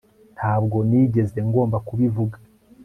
Ntabwo 0.37 0.77
nigeze 0.89 1.39
ngomba 1.49 1.77
kubivuga 1.87 2.35